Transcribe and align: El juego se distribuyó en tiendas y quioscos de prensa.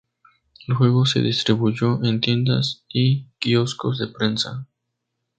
El 0.67 0.73
juego 0.73 1.05
se 1.05 1.21
distribuyó 1.21 2.03
en 2.03 2.21
tiendas 2.21 2.83
y 2.91 3.27
quioscos 3.39 3.99
de 3.99 4.07
prensa. 4.07 4.67